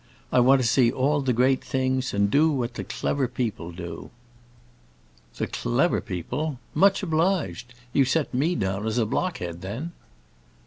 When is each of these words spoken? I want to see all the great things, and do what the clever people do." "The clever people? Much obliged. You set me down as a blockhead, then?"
I 0.31 0.39
want 0.39 0.59
to 0.63 0.67
see 0.67 0.91
all 0.91 1.21
the 1.21 1.31
great 1.31 1.63
things, 1.63 2.11
and 2.11 2.31
do 2.31 2.49
what 2.51 2.73
the 2.73 2.83
clever 2.83 3.27
people 3.27 3.69
do." 3.71 4.09
"The 5.37 5.45
clever 5.45 6.01
people? 6.01 6.57
Much 6.73 7.03
obliged. 7.03 7.75
You 7.93 8.03
set 8.03 8.33
me 8.33 8.55
down 8.55 8.87
as 8.87 8.97
a 8.97 9.05
blockhead, 9.05 9.61
then?" 9.61 9.91